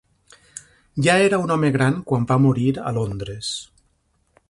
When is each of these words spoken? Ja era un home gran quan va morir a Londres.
Ja 1.07 1.17
era 1.27 1.39
un 1.43 1.53
home 1.57 1.71
gran 1.77 2.01
quan 2.11 2.27
va 2.33 2.41
morir 2.47 2.67
a 2.93 2.97
Londres. 2.99 3.55